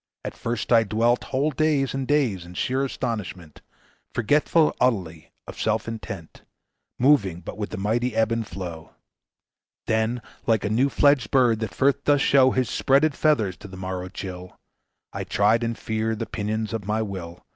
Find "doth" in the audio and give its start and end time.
12.05-12.19